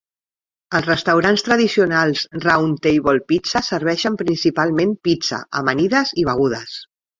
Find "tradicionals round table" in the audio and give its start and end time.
1.47-3.23